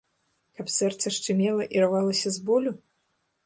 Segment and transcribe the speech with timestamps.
[0.59, 2.71] Каб сэрца шчымела і рвалася з болю?